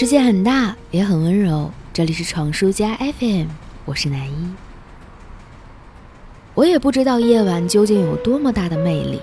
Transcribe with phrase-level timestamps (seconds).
[0.00, 1.70] 世界很大，也很温柔。
[1.92, 3.48] 这里是闯书家 FM，
[3.84, 4.54] 我是南一。
[6.54, 9.20] 我也不知道夜晚究竟有多么大的魅力，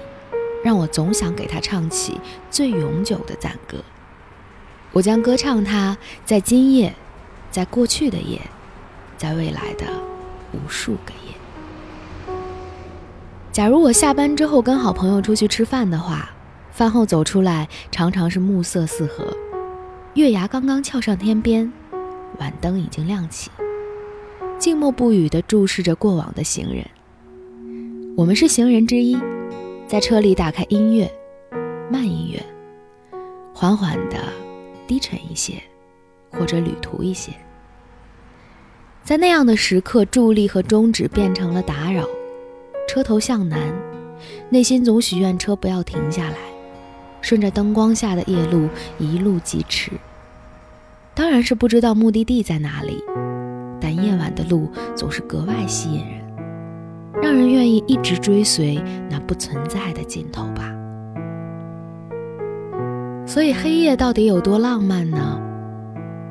[0.63, 2.21] 让我总想给它唱起
[2.51, 3.79] 最永久的赞歌。
[4.91, 6.93] 我将歌唱它，在今夜，
[7.49, 8.39] 在过去的夜，
[9.17, 9.85] 在未来的
[10.51, 12.35] 无数个夜。
[13.51, 16.29] 假如我下班之后跟好朋友出去吃饭的话，
[16.69, 19.35] 饭后走出来，常常是暮色四合。
[20.17, 21.71] 月牙刚刚翘上天边，
[22.39, 23.51] 晚灯已经亮起，
[24.57, 26.83] 静默不语地注视着过往的行人。
[28.17, 29.15] 我们是行人之一，
[29.85, 31.07] 在车里打开音乐，
[31.91, 32.43] 慢音乐，
[33.53, 34.17] 缓缓的，
[34.87, 35.61] 低沉一些，
[36.31, 37.31] 或者旅途一些。
[39.03, 42.03] 在那样的时刻，助力和终止变成了打扰。
[42.89, 43.71] 车头向南，
[44.49, 46.37] 内心总许愿车不要停下来。
[47.19, 48.69] 顺着灯光下的夜路
[48.99, 49.91] 一路疾驰，
[51.17, 53.03] 当然是不知道目的地在哪里，
[53.81, 56.21] 但夜晚的路总是格外吸引人，
[57.23, 58.79] 让人愿意一直追随
[59.09, 60.71] 那不存在的尽头吧。
[63.25, 65.41] 所以黑夜到底有多浪漫呢？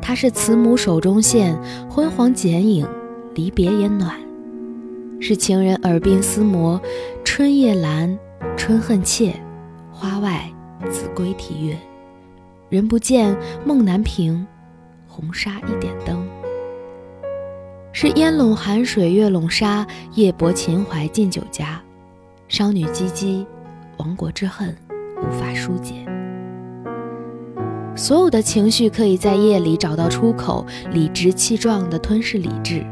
[0.00, 1.58] 它是慈母手中线，
[1.90, 2.86] 昏黄剪影，
[3.34, 4.12] 离别也暖；
[5.20, 6.80] 是情人耳鬓厮磨，
[7.24, 8.16] 春夜阑，
[8.56, 9.34] 春恨切，
[9.90, 10.48] 花外。
[10.90, 11.76] 子规啼月，
[12.68, 14.46] 人不见，梦难平。
[15.16, 16.28] 红纱一点灯，
[17.90, 21.80] 是烟笼寒水，月笼沙，夜泊秦淮近酒家。
[22.48, 23.46] 商女唧唧，
[23.96, 24.76] 亡国之恨
[25.22, 25.94] 无法疏解。
[27.96, 32.84] 所有的情绪可以在夜里找到出口，理直气壮地吞噬理智。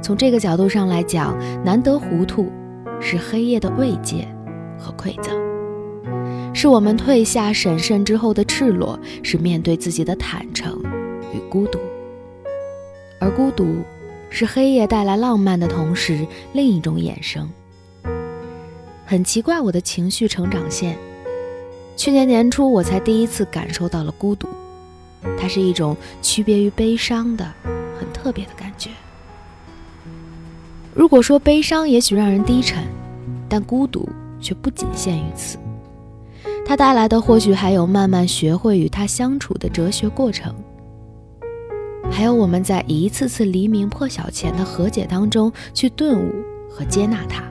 [0.00, 2.52] 从这个角度上来讲，难得糊涂，
[3.00, 4.28] 是黑夜的慰藉
[4.78, 5.36] 和馈赠。
[6.54, 10.80] 是我们退下审慎之后的赤裸，是面对自己的坦诚
[11.48, 11.78] 孤独。
[13.20, 13.82] 而孤独，
[14.30, 17.50] 是黑夜带来浪漫的同时另一种衍生。
[19.04, 20.96] 很奇怪，我的情绪成长线，
[21.96, 24.46] 去年年初我才第一次感受到了孤独，
[25.40, 27.44] 它是一种区别于悲伤的
[27.98, 28.90] 很特别的感觉。
[30.94, 32.84] 如果说悲伤也许让人低沉，
[33.48, 34.08] 但孤独
[34.40, 35.58] 却不仅限于此。
[36.66, 40.54] 它带来的或许还有慢慢学会与他相处的哲学过程，
[42.18, 47.44] 还有我们在一次次黎明破晓前的和解当中去顿悟和接纳它。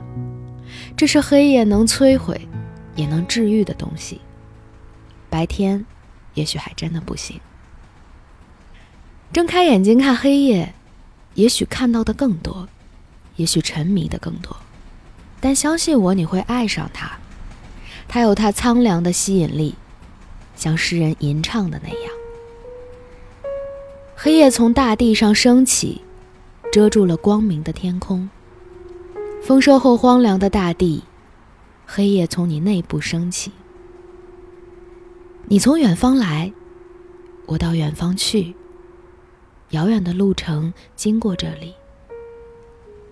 [0.97, 2.49] 这是黑夜能摧毁，
[2.93, 4.19] 也能治愈的东西。
[5.29, 5.85] 白天，
[6.33, 7.39] 也许还真的不行。
[9.31, 10.73] 睁开眼睛看黑夜，
[11.35, 12.67] 也许看到的更多，
[13.37, 14.53] 也许沉迷的更多，
[15.39, 17.09] 但相信我，你会爱上它。
[18.09, 19.75] 它有它苍凉的吸引力，
[20.57, 22.06] 像诗人吟唱的那样。
[24.19, 26.01] 黑夜从大地上升起，
[26.71, 28.27] 遮住了光明的天空。
[29.43, 31.03] 丰收后荒凉的大地，
[31.85, 33.51] 黑夜从你内部升起。
[35.45, 36.51] 你从远方来，
[37.45, 38.55] 我到远方去。
[39.69, 41.75] 遥远的路程经过这里，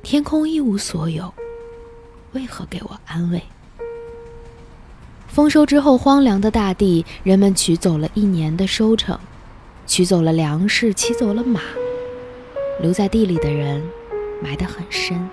[0.02, 1.32] 天空一无所有，
[2.32, 3.40] 为何给我安慰？
[5.28, 9.20] 丰收之后，荒凉的大地，人们取走了一年的收成，
[9.86, 11.62] 取走了粮食，骑走了马，
[12.82, 13.84] 留在地里的人
[14.42, 15.30] 埋得很深。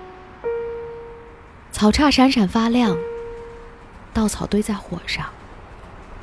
[1.71, 2.97] 草叉闪闪发亮，
[4.13, 5.25] 稻草堆在火上，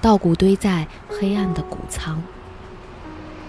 [0.01, 2.23] 稻谷堆在黑暗的谷仓。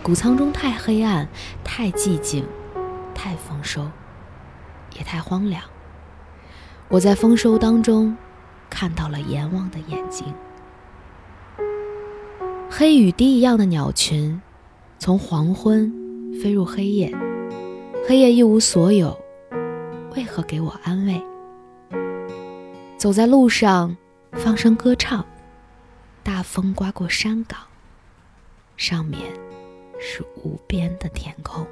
[0.03, 1.27] 谷仓中太黑暗，
[1.63, 2.45] 太寂静，
[3.13, 3.89] 太丰收，
[4.97, 5.61] 也太荒凉。
[6.87, 8.17] 我在丰收当中。
[8.73, 10.33] 看到了阎王的眼睛，
[12.69, 14.41] 黑雨滴一样的鸟群，
[15.01, 15.91] 从黄昏
[16.43, 17.11] 飞入黑夜，
[18.07, 19.19] 黑夜一无所有，
[20.15, 21.19] 为何给我安慰？
[22.99, 23.97] 走在路上，
[24.33, 25.25] 放声歌唱，
[26.21, 27.61] 大风刮过山岗，
[28.77, 29.19] 上面
[29.99, 31.65] 是无边的天空。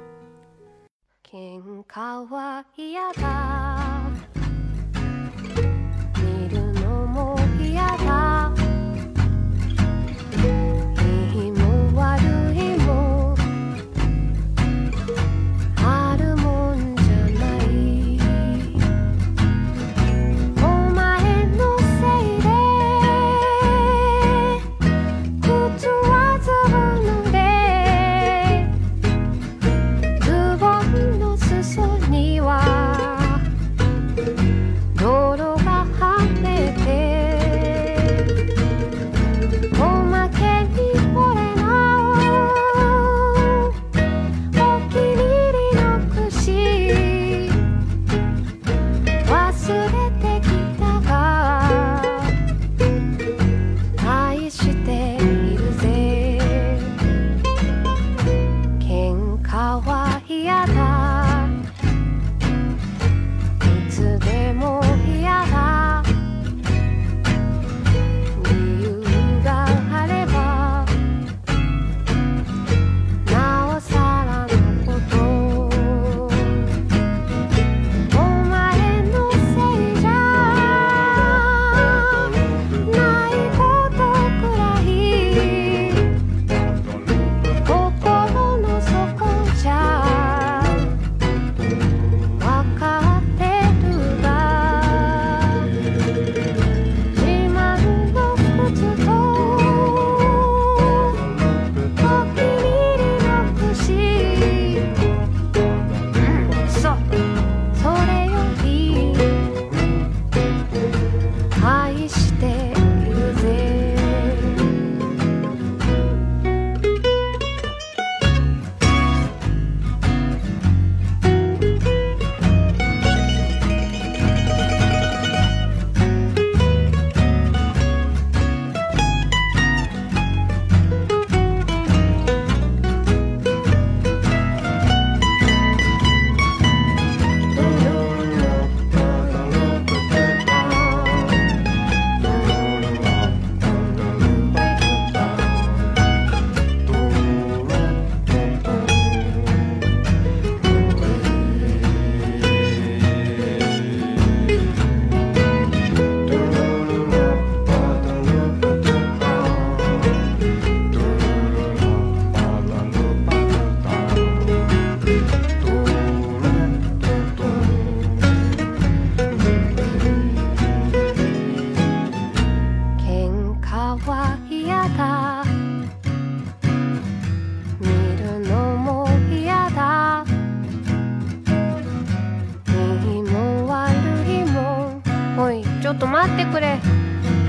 [186.20, 186.78] 待ってくれ。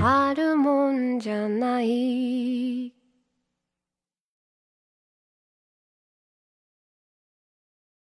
[0.02, 2.21] あるもんじゃない。